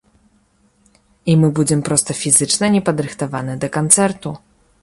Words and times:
І 1.33 1.35
мы 1.43 1.47
будзем 1.59 1.85
проста 1.89 2.17
фізічна 2.21 2.73
непадрыхтаваны 2.77 3.53
да 3.67 3.73
канцэрту. 3.81 4.29